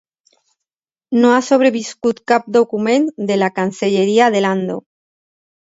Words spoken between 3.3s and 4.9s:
de la cancelleria de Lando.